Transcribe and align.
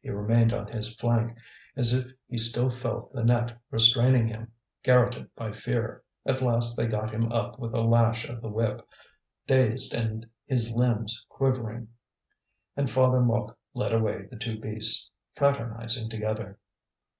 He 0.00 0.10
remained 0.10 0.52
on 0.52 0.68
his 0.68 0.94
flank, 0.94 1.36
as 1.74 1.92
if 1.92 2.06
he 2.28 2.38
still 2.38 2.70
felt 2.70 3.12
the 3.12 3.24
net 3.24 3.58
restraining 3.72 4.28
him, 4.28 4.52
garrotted 4.84 5.28
by 5.34 5.50
fear. 5.50 6.04
At 6.24 6.40
last 6.40 6.76
they 6.76 6.86
got 6.86 7.10
him 7.12 7.32
up 7.32 7.58
with 7.58 7.74
a 7.74 7.80
lash 7.80 8.24
of 8.28 8.40
the 8.42 8.48
whip, 8.48 8.88
dazed 9.48 9.92
and 9.92 10.24
his 10.44 10.70
limbs 10.70 11.26
quivering. 11.28 11.88
And 12.76 12.88
Father 12.88 13.20
Mouque 13.22 13.58
led 13.74 13.92
away 13.92 14.26
the 14.30 14.36
two 14.36 14.60
beasts, 14.60 15.10
fraternizing 15.34 16.08
together. 16.08 16.60